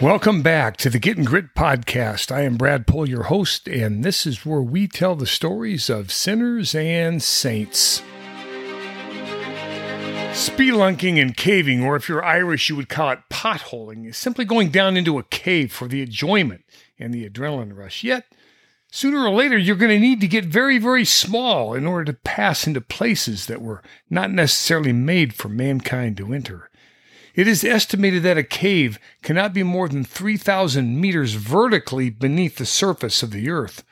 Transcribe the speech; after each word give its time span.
Welcome 0.00 0.40
back 0.40 0.78
to 0.78 0.88
the 0.88 0.98
Getting 0.98 1.24
Grit 1.24 1.54
podcast. 1.54 2.32
I 2.32 2.40
am 2.44 2.56
Brad 2.56 2.86
Pohl, 2.86 3.06
your 3.06 3.24
host, 3.24 3.68
and 3.68 4.02
this 4.02 4.24
is 4.24 4.46
where 4.46 4.62
we 4.62 4.88
tell 4.88 5.14
the 5.14 5.26
stories 5.26 5.90
of 5.90 6.10
sinners 6.10 6.74
and 6.74 7.22
saints. 7.22 8.00
Spelunking 10.32 11.20
and 11.20 11.36
caving, 11.36 11.84
or 11.84 11.96
if 11.96 12.08
you're 12.08 12.24
Irish, 12.24 12.70
you 12.70 12.76
would 12.76 12.88
call 12.88 13.10
it 13.10 13.18
potholing, 13.28 14.08
is 14.08 14.16
simply 14.16 14.46
going 14.46 14.70
down 14.70 14.96
into 14.96 15.18
a 15.18 15.24
cave 15.24 15.70
for 15.70 15.86
the 15.86 16.00
enjoyment 16.00 16.64
and 16.98 17.12
the 17.12 17.28
adrenaline 17.28 17.76
rush. 17.76 18.02
Yet, 18.02 18.24
sooner 18.90 19.22
or 19.22 19.30
later, 19.30 19.58
you're 19.58 19.76
going 19.76 19.92
to 19.92 20.00
need 20.00 20.22
to 20.22 20.28
get 20.28 20.46
very, 20.46 20.78
very 20.78 21.04
small 21.04 21.74
in 21.74 21.86
order 21.86 22.10
to 22.10 22.18
pass 22.20 22.66
into 22.66 22.80
places 22.80 23.44
that 23.48 23.60
were 23.60 23.82
not 24.08 24.30
necessarily 24.30 24.94
made 24.94 25.34
for 25.34 25.50
mankind 25.50 26.16
to 26.16 26.32
enter. 26.32 26.69
It 27.40 27.48
is 27.48 27.64
estimated 27.64 28.22
that 28.24 28.36
a 28.36 28.42
cave 28.42 28.98
cannot 29.22 29.54
be 29.54 29.62
more 29.62 29.88
than 29.88 30.04
3,000 30.04 31.00
meters 31.00 31.32
vertically 31.32 32.10
beneath 32.10 32.56
the 32.56 32.66
surface 32.66 33.22
of 33.22 33.30
the 33.30 33.48
earth 33.48 33.82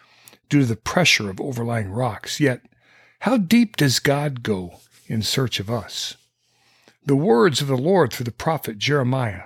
due 0.50 0.60
to 0.60 0.66
the 0.66 0.76
pressure 0.76 1.30
of 1.30 1.40
overlying 1.40 1.88
rocks. 1.88 2.40
Yet, 2.40 2.60
how 3.20 3.38
deep 3.38 3.78
does 3.78 4.00
God 4.00 4.42
go 4.42 4.80
in 5.06 5.22
search 5.22 5.60
of 5.60 5.70
us? 5.70 6.18
The 7.06 7.16
words 7.16 7.62
of 7.62 7.68
the 7.68 7.78
Lord 7.78 8.12
through 8.12 8.24
the 8.24 8.32
prophet 8.32 8.76
Jeremiah 8.76 9.44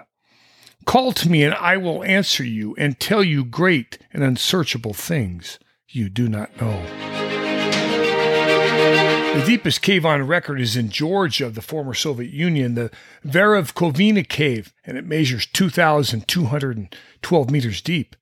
Call 0.84 1.12
to 1.12 1.30
me, 1.30 1.44
and 1.44 1.54
I 1.54 1.76
will 1.76 2.02
answer 2.02 2.42
you 2.42 2.74
and 2.76 2.98
tell 2.98 3.22
you 3.22 3.44
great 3.44 3.98
and 4.12 4.24
unsearchable 4.24 4.94
things 4.94 5.60
you 5.86 6.08
do 6.08 6.28
not 6.28 6.60
know. 6.60 7.11
The 9.34 9.46
deepest 9.46 9.80
cave 9.80 10.04
on 10.04 10.26
record 10.26 10.60
is 10.60 10.76
in 10.76 10.90
Georgia 10.90 11.46
of 11.46 11.54
the 11.54 11.62
former 11.62 11.94
Soviet 11.94 12.30
Union, 12.30 12.74
the 12.74 12.90
Veryovkina 13.24 14.28
Cave, 14.28 14.74
and 14.84 14.98
it 14.98 15.06
measures 15.06 15.46
2,212 15.46 17.50
meters 17.50 17.80
deep. 17.80 18.14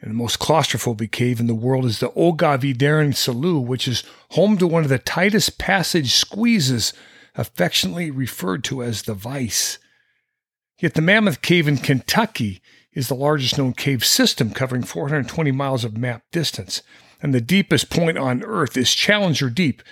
And 0.00 0.10
the 0.10 0.14
most 0.14 0.38
claustrophobic 0.38 1.12
cave 1.12 1.40
in 1.40 1.46
the 1.46 1.54
world 1.54 1.84
is 1.84 2.00
the 2.00 2.08
Ogavy 2.08 2.74
Salu, 2.74 3.64
which 3.64 3.86
is 3.86 4.02
home 4.30 4.56
to 4.56 4.66
one 4.66 4.82
of 4.82 4.88
the 4.88 4.98
tightest 4.98 5.58
passage 5.58 6.14
squeezes, 6.14 6.94
affectionately 7.34 8.10
referred 8.10 8.64
to 8.64 8.82
as 8.82 9.02
the 9.02 9.14
Vice. 9.14 9.78
Yet 10.78 10.94
the 10.94 11.02
Mammoth 11.02 11.42
Cave 11.42 11.68
in 11.68 11.76
Kentucky 11.76 12.62
is 12.94 13.08
the 13.08 13.14
largest 13.14 13.58
known 13.58 13.74
cave 13.74 14.06
system, 14.06 14.52
covering 14.52 14.84
420 14.84 15.52
miles 15.52 15.84
of 15.84 15.98
map 15.98 16.22
distance. 16.32 16.80
And 17.20 17.34
the 17.34 17.42
deepest 17.42 17.90
point 17.90 18.16
on 18.16 18.42
Earth 18.42 18.78
is 18.78 18.94
Challenger 18.94 19.50
Deep, 19.50 19.82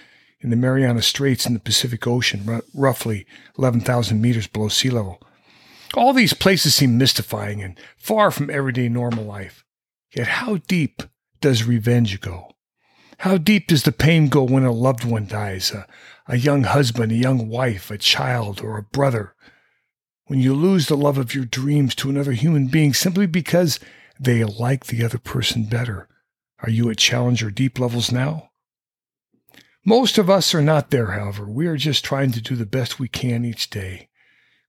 in 0.45 0.51
the 0.51 0.57
Mariana 0.57 1.01
Straits 1.01 1.47
in 1.47 1.55
the 1.55 1.59
Pacific 1.59 2.07
Ocean, 2.07 2.45
r- 2.47 2.63
roughly 2.75 3.27
11,000 3.59 4.21
meters 4.21 4.47
below 4.47 4.69
sea 4.69 4.91
level. 4.91 5.19
All 5.95 6.13
these 6.13 6.35
places 6.35 6.75
seem 6.75 6.99
mystifying 6.99 7.63
and 7.63 7.81
far 7.97 8.31
from 8.31 8.51
everyday 8.51 8.91
normal 8.91 9.25
life. 9.25 9.65
Yet, 10.15 10.27
how 10.27 10.59
deep 10.59 11.03
does 11.41 11.65
revenge 11.65 12.21
go? 12.21 12.51
How 13.21 13.39
deep 13.39 13.69
does 13.69 13.85
the 13.85 13.93
pain 13.93 14.29
go 14.29 14.43
when 14.43 14.65
a 14.65 14.73
loved 14.73 15.05
one 15.05 15.27
dies, 15.27 15.71
a, 15.73 15.87
a 16.27 16.37
young 16.37 16.65
husband, 16.65 17.11
a 17.11 17.17
young 17.17 17.49
wife, 17.49 17.91
a 17.91 17.97
child, 17.97 18.61
or 18.61 18.77
a 18.77 18.83
brother? 18.83 19.35
When 20.27 20.41
you 20.41 20.53
lose 20.53 20.89
the 20.89 20.97
love 20.97 21.17
of 21.17 21.35
your 21.35 21.47
dreams 21.47 21.95
to 21.97 22.11
another 22.11 22.33
human 22.33 22.67
being 22.67 22.93
simply 22.93 23.27
because 23.27 23.81
they 24.21 24.45
like 24.45 24.87
the 24.87 25.03
other 25.03 25.19
person 25.19 25.65
better. 25.65 26.07
Are 26.59 26.71
you 26.71 26.91
at 26.91 26.99
Challenger 26.99 27.51
deep 27.51 27.79
levels 27.79 28.13
now? 28.13 28.51
Most 29.85 30.17
of 30.17 30.31
us 30.31 30.55
are 30.55 30.63
not 30.63 30.91
there, 30.91 31.11
however. 31.11 31.45
We 31.45 31.67
are 31.67 31.77
just 31.77 32.05
trying 32.05 32.33
to 32.33 32.41
do 32.41 32.57
the 32.57 32.65
best 32.65 32.99
we 32.99 33.09
can 33.09 33.45
each 33.45 33.69
day. 33.69 34.09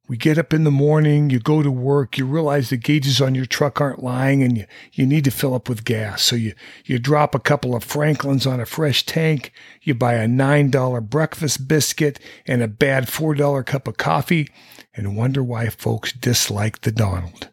We 0.08 0.18
get 0.18 0.38
up 0.38 0.54
in 0.54 0.66
the 0.66 0.72
morning, 0.72 1.32
you 1.32 1.40
go 1.40 1.64
to 1.64 1.72
work, 1.72 2.18
you 2.18 2.26
realize 2.26 2.70
the 2.70 2.78
gauges 2.78 3.22
on 3.22 3.34
your 3.34 3.48
truck 3.48 3.82
aren't 3.82 4.04
lying 4.04 4.44
and 4.44 4.56
you, 4.58 4.66
you 4.92 5.06
need 5.06 5.24
to 5.24 5.32
fill 5.32 5.56
up 5.56 5.68
with 5.68 5.84
gas. 5.84 6.22
So 6.22 6.36
you, 6.36 6.54
you 6.86 7.00
drop 7.00 7.34
a 7.34 7.40
couple 7.40 7.76
of 7.76 7.84
Franklins 7.84 8.46
on 8.46 8.60
a 8.60 8.68
fresh 8.68 9.04
tank, 9.06 9.52
you 9.82 9.96
buy 9.96 10.14
a 10.14 10.28
$9 10.28 11.10
breakfast 11.10 11.68
biscuit 11.68 12.20
and 12.46 12.62
a 12.62 12.68
bad 12.68 13.08
$4 13.08 13.66
cup 13.66 13.88
of 13.88 13.98
coffee 13.98 14.50
and 14.94 15.18
wonder 15.18 15.44
why 15.44 15.70
folks 15.70 16.12
dislike 16.14 16.82
the 16.82 16.92
Donald. 16.92 17.50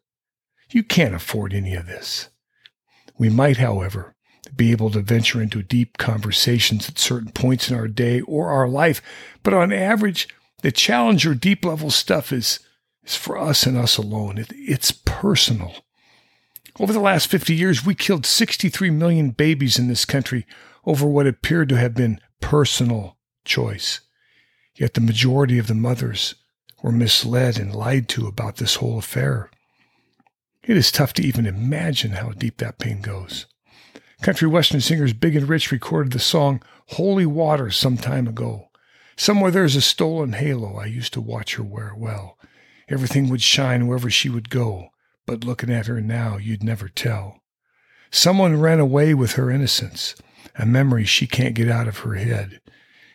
You 0.69 0.82
can't 0.82 1.14
afford 1.14 1.54
any 1.54 1.75
of 1.75 1.87
this. 1.87 2.28
We 3.19 3.31
might, 3.31 3.58
however, 3.58 4.14
be 4.54 4.70
able 4.70 4.90
to 4.90 5.00
venture 5.00 5.40
into 5.40 5.62
deep 5.62 5.98
conversations 5.98 6.88
at 6.88 6.98
certain 6.98 7.32
points 7.32 7.70
in 7.70 7.76
our 7.76 7.88
day 7.88 8.20
or 8.22 8.48
our 8.48 8.68
life. 8.68 9.00
But 9.42 9.54
on 9.54 9.72
average, 9.72 10.28
the 10.62 10.72
Challenger 10.72 11.34
deep 11.34 11.64
level 11.64 11.90
stuff 11.90 12.32
is, 12.32 12.60
is 13.04 13.16
for 13.16 13.38
us 13.38 13.66
and 13.66 13.76
us 13.76 13.96
alone. 13.96 14.38
It, 14.38 14.52
it's 14.54 14.92
personal. 14.92 15.74
Over 16.78 16.92
the 16.92 17.00
last 17.00 17.28
50 17.28 17.54
years, 17.54 17.84
we 17.84 17.94
killed 17.94 18.26
63 18.26 18.90
million 18.90 19.30
babies 19.30 19.78
in 19.78 19.88
this 19.88 20.04
country 20.04 20.46
over 20.84 21.06
what 21.06 21.26
appeared 21.26 21.69
to 21.69 21.76
have 21.76 21.94
been 21.94 22.20
personal 22.40 23.16
choice. 23.44 24.00
Yet 24.74 24.94
the 24.94 25.00
majority 25.00 25.58
of 25.58 25.66
the 25.66 25.74
mothers 25.74 26.34
were 26.82 26.92
misled 26.92 27.58
and 27.58 27.74
lied 27.74 28.08
to 28.10 28.26
about 28.26 28.56
this 28.56 28.76
whole 28.76 28.98
affair. 28.98 29.50
It 30.62 30.76
is 30.76 30.92
tough 30.92 31.12
to 31.14 31.22
even 31.22 31.46
imagine 31.46 32.12
how 32.12 32.30
deep 32.30 32.58
that 32.58 32.78
pain 32.78 33.00
goes. 33.00 33.46
Country 34.22 34.47
western 34.47 34.81
singers 34.81 35.12
Big 35.12 35.34
and 35.34 35.49
Rich 35.49 35.72
recorded 35.72 36.12
the 36.12 36.21
song 36.21 36.62
Holy 36.91 37.27
Water 37.27 37.72
some 37.72 37.97
time 37.97 38.28
ago. 38.28 38.69
Somewhere 39.16 39.50
there's 39.50 39.75
a 39.75 39.81
stolen 39.81 40.34
halo. 40.34 40.77
I 40.77 40.84
used 40.87 41.12
to 41.15 41.21
watch 41.21 41.56
her 41.56 41.65
wear 41.65 41.93
well. 41.97 42.38
Everything 42.88 43.28
would 43.28 43.43
shine 43.43 43.88
wherever 43.88 44.09
she 44.09 44.28
would 44.28 44.49
go, 44.49 44.91
but 45.27 45.43
looking 45.43 45.71
at 45.71 45.87
her 45.87 46.00
now, 46.00 46.37
you'd 46.37 46.62
never 46.62 46.88
tell. 46.88 47.43
Someone 48.12 48.61
ran 48.61 48.78
away 48.78 49.12
with 49.12 49.32
her 49.32 49.50
innocence, 49.50 50.15
a 50.55 50.65
memory 50.65 51.05
she 51.05 51.27
can't 51.27 51.56
get 51.56 51.69
out 51.69 51.88
of 51.88 51.99
her 51.99 52.15
head. 52.15 52.61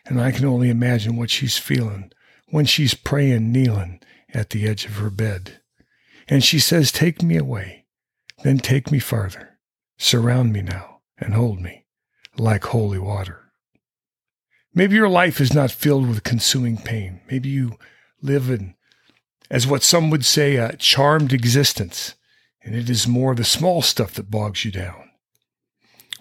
And 0.06 0.20
I 0.20 0.34
can 0.34 0.44
only 0.44 0.70
imagine 0.70 1.16
what 1.16 1.30
she's 1.30 1.58
feeling 1.58 2.12
when 2.50 2.66
she's 2.66 2.94
praying, 2.94 3.50
kneeling 3.54 4.02
at 4.34 4.50
the 4.50 4.68
edge 4.68 4.84
of 4.84 4.98
her 4.98 5.10
bed. 5.10 5.62
And 6.28 6.44
she 6.44 6.60
says, 6.60 6.92
Take 6.92 7.24
me 7.24 7.38
away, 7.38 7.86
then 8.44 8.58
take 8.58 8.92
me 8.92 9.00
farther. 9.00 9.58
Surround 9.98 10.52
me 10.52 10.62
now 10.62 10.97
and 11.18 11.34
hold 11.34 11.62
me 11.62 11.86
like 12.38 12.66
holy 12.66 13.00
water. 13.00 13.52
Maybe 14.74 14.96
your 14.96 15.10
life 15.10 15.42
is 15.42 15.54
not 15.54 15.72
filled 15.72 16.08
with 16.08 16.24
consuming 16.24 16.78
pain. 16.78 17.22
Maybe 17.30 17.50
you 17.50 17.78
live 18.22 18.50
in, 18.50 18.76
as 19.50 19.66
what 19.66 19.84
some 19.84 20.10
would 20.12 20.26
say, 20.26 20.56
a 20.58 20.76
charmed 20.76 21.34
existence, 21.34 22.16
and 22.62 22.76
it 22.76 22.90
is 22.90 23.08
more 23.08 23.34
the 23.34 23.44
small 23.44 23.82
stuff 23.82 24.14
that 24.14 24.30
bogs 24.30 24.66
you 24.66 24.72
down. 24.72 25.10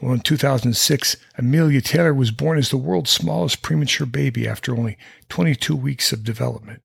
Well, 0.01 0.12
in 0.12 0.21
2006, 0.21 1.17
Amelia 1.39 1.81
Taylor 1.81 2.13
was 2.13 2.31
born 2.31 2.59
as 2.59 2.71
the 2.71 2.77
world's 2.77 3.11
smallest 3.11 3.63
premature 3.63 4.07
baby 4.07 4.47
after 4.47 4.77
only 4.77 4.99
22 5.28 5.75
weeks 5.75 6.13
of 6.13 6.25
development. 6.25 6.83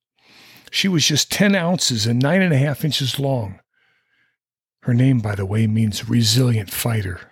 She 0.71 0.87
was 0.87 1.05
just 1.05 1.31
10 1.31 1.53
ounces 1.53 2.05
and 2.05 2.21
9.5 2.21 2.85
inches 2.85 3.19
long. 3.19 3.59
Her 4.83 4.93
name, 4.93 5.19
by 5.19 5.35
the 5.35 5.45
way, 5.45 5.67
means 5.67 6.09
resilient 6.09 6.71
fighter. 6.71 7.30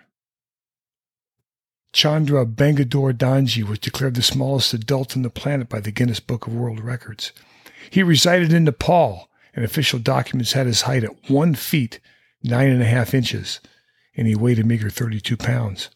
Chandra 1.92 2.46
Bangalore 2.46 3.12
Dangi 3.12 3.64
was 3.64 3.78
declared 3.78 4.14
the 4.14 4.22
smallest 4.22 4.72
adult 4.72 5.16
on 5.16 5.22
the 5.22 5.30
planet 5.30 5.68
by 5.68 5.80
the 5.80 5.90
Guinness 5.90 6.20
Book 6.20 6.46
of 6.46 6.54
World 6.54 6.80
Records. 6.80 7.32
He 7.90 8.02
resided 8.02 8.52
in 8.52 8.64
Nepal, 8.64 9.28
and 9.54 9.64
official 9.64 9.98
documents 9.98 10.52
had 10.52 10.66
his 10.66 10.82
height 10.82 11.02
at 11.02 11.28
one 11.28 11.56
feet, 11.56 11.98
nine 12.44 12.70
and 12.70 12.80
a 12.80 12.86
half 12.86 13.12
inches, 13.12 13.58
and 14.16 14.28
he 14.28 14.36
weighed 14.36 14.60
a 14.60 14.64
meager 14.64 14.88
32 14.88 15.36
pounds. 15.36 15.90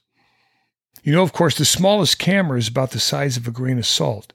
You 1.05 1.13
know, 1.13 1.23
of 1.23 1.33
course, 1.33 1.57
the 1.57 1.65
smallest 1.65 2.19
camera 2.19 2.59
is 2.59 2.67
about 2.67 2.91
the 2.91 2.99
size 2.99 3.37
of 3.37 3.47
a 3.47 3.53
grain 3.53 3.79
of 3.79 3.87
salt, 3.87 4.33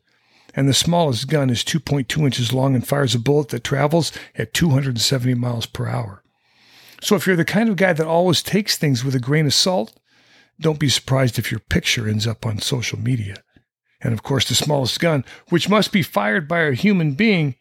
and 0.55 0.69
the 0.69 0.73
smallest 0.73 1.27
gun 1.27 1.49
is 1.49 1.63
2.2 1.63 2.23
inches 2.23 2.53
long 2.53 2.73
and 2.73 2.87
fires 2.87 3.15
a 3.15 3.19
bullet 3.19 3.49
that 3.49 3.65
travels 3.65 4.13
at 4.35 4.53
270 4.53 5.33
miles 5.33 5.65
per 5.65 5.87
hour. 5.87 6.23
So 7.01 7.15
if 7.15 7.27
you're 7.27 7.35
the 7.35 7.45
kind 7.45 7.69
of 7.69 7.75
guy 7.75 7.91
that 7.93 8.07
always 8.07 8.41
takes 8.41 8.77
things 8.77 9.03
with 9.03 9.15
a 9.15 9.19
grain 9.19 9.45
of 9.45 9.53
salt, 9.53 9.98
don't 10.59 10.79
be 10.79 10.89
surprised 10.89 11.39
if 11.39 11.51
your 11.51 11.59
picture 11.59 12.07
ends 12.07 12.27
up 12.27 12.45
on 12.45 12.59
social 12.59 12.99
media. 12.99 13.35
And 14.01 14.13
of 14.13 14.23
course, 14.23 14.47
the 14.47 14.55
smallest 14.55 14.99
gun, 14.99 15.25
which 15.49 15.69
must 15.69 15.91
be 15.91 16.03
fired 16.03 16.47
by 16.47 16.61
a 16.61 16.73
human 16.73 17.13
being, 17.13 17.55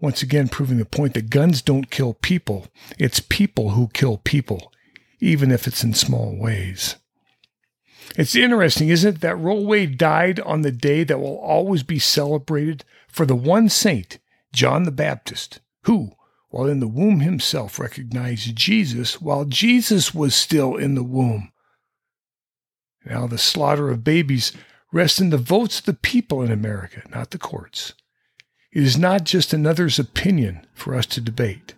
once 0.00 0.22
again 0.22 0.48
proving 0.48 0.78
the 0.78 0.84
point 0.84 1.14
that 1.14 1.30
guns 1.30 1.62
don't 1.62 1.90
kill 1.90 2.14
people. 2.14 2.66
It's 2.98 3.20
people 3.20 3.70
who 3.70 3.88
kill 3.92 4.18
people, 4.18 4.72
even 5.20 5.50
if 5.50 5.66
it's 5.66 5.84
in 5.84 5.94
small 5.94 6.36
ways. 6.36 6.96
It's 8.16 8.36
interesting, 8.36 8.88
isn't 8.88 9.16
it, 9.16 9.20
that 9.22 9.36
Roe 9.36 9.60
v. 9.60 9.66
Wade 9.66 9.98
died 9.98 10.40
on 10.40 10.60
the 10.60 10.70
day 10.70 11.04
that 11.04 11.18
will 11.18 11.38
always 11.38 11.82
be 11.82 11.98
celebrated 11.98 12.84
for 13.08 13.24
the 13.24 13.34
one 13.34 13.68
saint, 13.68 14.18
John 14.52 14.84
the 14.84 14.92
Baptist, 14.92 15.60
who, 15.84 16.12
while 16.50 16.66
in 16.66 16.80
the 16.80 16.88
womb 16.88 17.20
himself, 17.20 17.78
recognized 17.78 18.54
Jesus 18.54 19.20
while 19.20 19.44
Jesus 19.44 20.14
was 20.14 20.34
still 20.34 20.76
in 20.76 20.94
the 20.94 21.02
womb. 21.02 21.50
Now, 23.04 23.26
the 23.26 23.38
slaughter 23.38 23.90
of 23.90 24.04
babies 24.04 24.52
rests 24.92 25.20
in 25.20 25.30
the 25.30 25.38
votes 25.38 25.80
of 25.80 25.86
the 25.86 25.94
people 25.94 26.42
in 26.42 26.50
America, 26.50 27.02
not 27.10 27.30
the 27.30 27.38
courts. 27.38 27.92
It 28.72 28.82
is 28.82 28.96
not 28.96 29.24
just 29.24 29.52
another's 29.52 29.98
opinion 29.98 30.66
for 30.72 30.94
us 30.94 31.06
to 31.06 31.20
debate. 31.20 31.74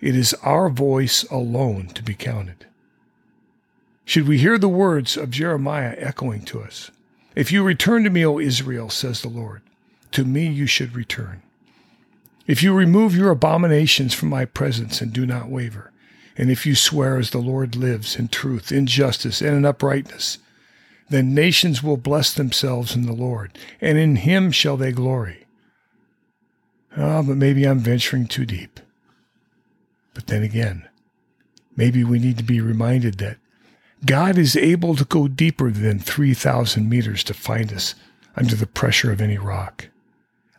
It 0.00 0.14
is 0.14 0.34
our 0.42 0.68
voice 0.68 1.24
alone 1.24 1.88
to 1.94 2.02
be 2.02 2.14
counted. 2.14 2.66
Should 4.04 4.28
we 4.28 4.38
hear 4.38 4.58
the 4.58 4.68
words 4.68 5.16
of 5.16 5.30
Jeremiah 5.30 5.94
echoing 5.98 6.44
to 6.46 6.60
us? 6.60 6.90
If 7.34 7.50
you 7.50 7.62
return 7.62 8.04
to 8.04 8.10
me, 8.10 8.24
O 8.24 8.38
Israel, 8.38 8.90
says 8.90 9.22
the 9.22 9.28
Lord, 9.28 9.62
to 10.12 10.24
me 10.24 10.46
you 10.46 10.66
should 10.66 10.94
return. 10.94 11.42
If 12.46 12.62
you 12.62 12.74
remove 12.74 13.16
your 13.16 13.30
abominations 13.30 14.12
from 14.12 14.28
my 14.28 14.44
presence 14.44 15.00
and 15.00 15.12
do 15.12 15.24
not 15.24 15.48
waver, 15.48 15.90
and 16.36 16.50
if 16.50 16.66
you 16.66 16.74
swear 16.74 17.16
as 17.16 17.30
the 17.30 17.38
Lord 17.38 17.74
lives 17.74 18.16
in 18.16 18.28
truth, 18.28 18.70
in 18.70 18.86
justice, 18.86 19.40
and 19.40 19.56
in 19.56 19.64
uprightness, 19.64 20.38
then 21.08 21.34
nations 21.34 21.82
will 21.82 21.96
bless 21.96 22.32
themselves 22.32 22.94
in 22.94 23.02
the 23.02 23.12
Lord, 23.12 23.56
and 23.80 23.98
in 23.98 24.16
him 24.16 24.50
shall 24.50 24.76
they 24.76 24.92
glory. 24.92 25.46
Ah, 26.96 27.18
oh, 27.18 27.22
but 27.22 27.36
maybe 27.36 27.64
I'm 27.64 27.80
venturing 27.80 28.26
too 28.26 28.46
deep. 28.46 28.80
But 30.14 30.28
then 30.28 30.42
again, 30.42 30.88
maybe 31.76 32.04
we 32.04 32.18
need 32.18 32.38
to 32.38 32.44
be 32.44 32.60
reminded 32.60 33.18
that 33.18 33.38
God 34.06 34.38
is 34.38 34.56
able 34.56 34.94
to 34.96 35.04
go 35.04 35.28
deeper 35.28 35.70
than 35.70 35.98
3,000 35.98 36.88
meters 36.88 37.24
to 37.24 37.34
find 37.34 37.72
us 37.72 37.94
under 38.36 38.54
the 38.54 38.66
pressure 38.66 39.10
of 39.10 39.20
any 39.20 39.38
rock, 39.38 39.88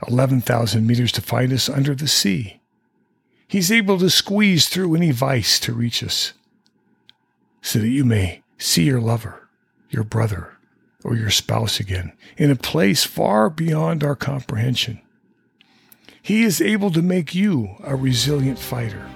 11,000 0.08 0.86
meters 0.86 1.12
to 1.14 1.22
find 1.22 1.54
us 1.54 1.70
under 1.70 1.96
the 1.96 2.08
sea. 2.08 2.60
He's 3.48 3.72
able 3.72 4.00
to 4.00 4.10
squeeze 4.10 4.68
through 4.68 4.96
any 4.96 5.12
vice 5.12 5.60
to 5.62 5.74
reach 5.74 6.04
us 6.04 6.34
so 7.62 7.80
that 7.80 7.88
you 7.88 8.04
may 8.04 8.44
see 8.58 8.84
your 8.84 9.02
lover, 9.02 9.45
your 9.96 10.04
brother, 10.04 10.58
or 11.06 11.16
your 11.16 11.30
spouse 11.30 11.80
again 11.80 12.12
in 12.36 12.52
a 12.52 12.56
place 12.56 13.06
far 13.06 13.50
beyond 13.50 14.04
our 14.04 14.16
comprehension. 14.16 15.02
He 16.22 16.44
is 16.44 16.60
able 16.60 16.92
to 16.92 17.02
make 17.02 17.34
you 17.34 17.76
a 17.84 17.96
resilient 17.96 18.60
fighter. 18.60 19.10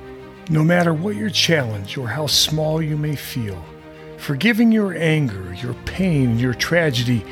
No 0.49 0.63
matter 0.63 0.93
what 0.93 1.15
your 1.15 1.29
challenge 1.29 1.97
or 1.97 2.07
how 2.07 2.27
small 2.27 2.81
you 2.81 2.95
may 2.95 3.15
feel, 3.15 3.63
forgiving 4.17 4.71
your 4.71 4.95
anger, 4.95 5.53
your 5.55 5.73
pain, 5.85 6.39
your 6.39 6.53
tragedy, 6.53 7.25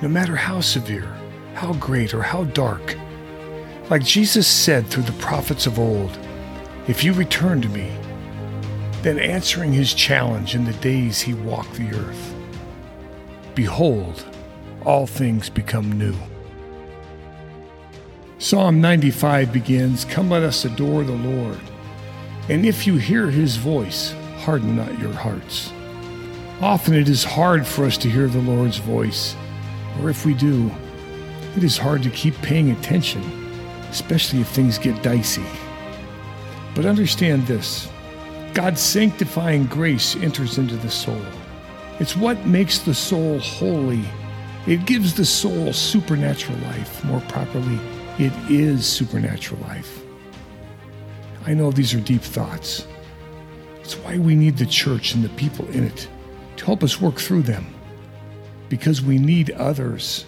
no 0.00 0.08
matter 0.08 0.34
how 0.34 0.60
severe, 0.60 1.12
how 1.54 1.72
great, 1.74 2.14
or 2.14 2.22
how 2.22 2.44
dark. 2.44 2.96
Like 3.90 4.02
Jesus 4.02 4.46
said 4.48 4.86
through 4.86 5.02
the 5.04 5.12
prophets 5.12 5.66
of 5.66 5.78
old, 5.78 6.18
if 6.88 7.04
you 7.04 7.12
return 7.12 7.60
to 7.62 7.68
me, 7.68 7.92
then 9.02 9.18
answering 9.18 9.72
his 9.72 9.92
challenge 9.92 10.54
in 10.54 10.64
the 10.64 10.72
days 10.74 11.20
he 11.20 11.34
walked 11.34 11.74
the 11.74 11.90
earth, 11.94 12.33
behold, 13.54 14.24
all 14.84 15.06
things 15.06 15.48
become 15.48 15.92
new. 15.92 16.14
Psalm 18.38 18.80
95 18.80 19.52
begins 19.52 20.04
Come, 20.04 20.30
let 20.30 20.42
us 20.42 20.64
adore 20.64 21.04
the 21.04 21.12
Lord. 21.12 21.60
And 22.48 22.66
if 22.66 22.86
you 22.86 22.96
hear 22.96 23.30
his 23.30 23.56
voice, 23.56 24.14
harden 24.38 24.76
not 24.76 24.98
your 24.98 25.14
hearts. 25.14 25.72
Often 26.60 26.94
it 26.94 27.08
is 27.08 27.24
hard 27.24 27.66
for 27.66 27.84
us 27.84 27.96
to 27.98 28.10
hear 28.10 28.28
the 28.28 28.40
Lord's 28.40 28.76
voice, 28.76 29.34
or 30.00 30.10
if 30.10 30.26
we 30.26 30.34
do, 30.34 30.70
it 31.56 31.64
is 31.64 31.78
hard 31.78 32.02
to 32.02 32.10
keep 32.10 32.34
paying 32.42 32.70
attention, 32.70 33.22
especially 33.90 34.40
if 34.40 34.48
things 34.48 34.76
get 34.76 35.02
dicey. 35.02 35.44
But 36.74 36.86
understand 36.86 37.46
this 37.46 37.88
God's 38.52 38.80
sanctifying 38.80 39.66
grace 39.66 40.16
enters 40.16 40.58
into 40.58 40.76
the 40.76 40.90
soul. 40.90 41.24
It's 42.00 42.16
what 42.16 42.44
makes 42.44 42.80
the 42.80 42.94
soul 42.94 43.38
holy. 43.38 44.04
It 44.66 44.84
gives 44.84 45.14
the 45.14 45.24
soul 45.24 45.72
supernatural 45.72 46.58
life. 46.60 47.04
More 47.04 47.20
properly, 47.22 47.78
it 48.18 48.32
is 48.50 48.86
supernatural 48.86 49.60
life. 49.62 50.02
I 51.46 51.54
know 51.54 51.70
these 51.70 51.94
are 51.94 52.00
deep 52.00 52.22
thoughts. 52.22 52.86
It's 53.80 53.94
why 53.98 54.18
we 54.18 54.34
need 54.34 54.56
the 54.56 54.66
church 54.66 55.14
and 55.14 55.22
the 55.22 55.28
people 55.30 55.68
in 55.70 55.84
it 55.84 56.08
to 56.56 56.64
help 56.64 56.82
us 56.82 57.00
work 57.00 57.16
through 57.16 57.42
them. 57.42 57.66
Because 58.68 59.02
we 59.02 59.18
need 59.18 59.50
others. 59.52 60.24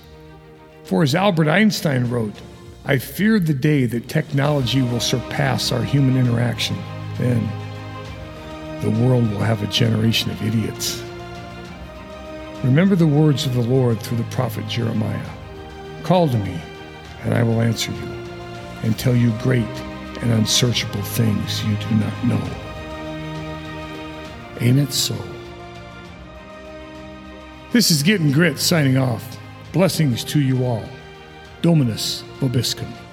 For 0.85 1.03
as 1.03 1.15
Albert 1.15 1.49
Einstein 1.49 2.09
wrote, 2.09 2.35
I 2.85 2.99
fear 2.99 3.41
the 3.41 3.55
day 3.55 3.87
that 3.87 4.09
technology 4.09 4.83
will 4.83 5.01
surpass 5.01 5.73
our 5.73 5.83
human 5.83 6.17
interaction. 6.17 6.77
Then 7.19 7.43
the 8.83 8.91
world 8.91 9.29
will 9.31 9.41
have 9.41 9.63
a 9.63 9.67
generation 9.67 10.31
of 10.31 10.47
idiots. 10.47 11.03
Remember 12.65 12.97
the 12.97 13.07
words 13.07 13.47
of 13.47 13.55
the 13.55 13.63
Lord 13.63 14.01
through 14.01 14.19
the 14.19 14.25
prophet 14.25 14.67
Jeremiah 14.69 15.31
Call 16.07 16.29
to 16.29 16.39
me, 16.39 16.57
and 17.25 17.35
I 17.35 17.43
will 17.43 17.61
answer 17.61 17.91
you, 17.91 18.09
and 18.85 18.97
tell 18.97 19.17
you 19.17 19.33
great 19.41 19.65
and 20.23 20.31
unsearchable 20.31 21.03
things 21.03 21.65
you 21.65 21.75
do 21.77 21.91
not 21.97 22.25
know. 22.25 22.41
Ain't 24.61 24.79
it 24.79 24.93
so? 24.93 25.17
This 27.73 27.91
is 27.91 28.05
Getting 28.05 28.31
Grit 28.31 28.61
signing 28.61 28.97
off. 28.97 29.37
Blessings 29.73 30.23
to 30.27 30.41
you 30.41 30.65
all. 30.65 30.85
Dominus 31.61 32.23
Vobiscum. 32.39 33.06